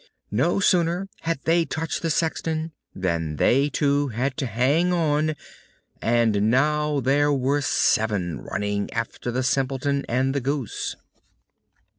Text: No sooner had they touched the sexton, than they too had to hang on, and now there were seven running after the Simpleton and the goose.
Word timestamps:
No 0.31 0.59
sooner 0.59 1.07
had 1.19 1.41
they 1.43 1.63
touched 1.63 2.01
the 2.01 2.09
sexton, 2.09 2.71
than 2.95 3.35
they 3.35 3.69
too 3.69 4.07
had 4.07 4.35
to 4.37 4.47
hang 4.47 4.91
on, 4.91 5.35
and 6.01 6.49
now 6.49 6.99
there 7.01 7.31
were 7.31 7.61
seven 7.61 8.39
running 8.41 8.91
after 8.93 9.29
the 9.29 9.43
Simpleton 9.43 10.03
and 10.09 10.33
the 10.33 10.41
goose. 10.41 10.95